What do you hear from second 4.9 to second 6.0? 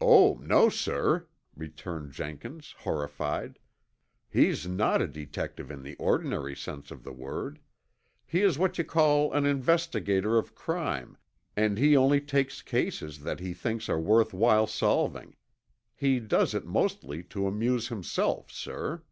a detective in the